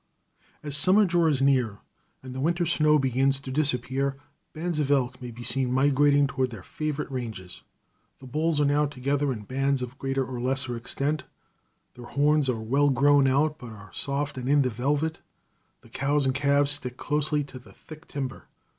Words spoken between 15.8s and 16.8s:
The cows and calves